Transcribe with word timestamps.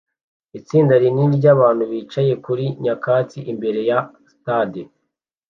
Itsinda 0.59 0.93
rinini 1.01 1.33
ryabantu 1.39 1.83
bicaye 1.91 2.33
kuri 2.45 2.65
nyakatsi 2.83 3.37
imbere 3.51 3.79
ya 3.89 3.99
stade 4.31 4.81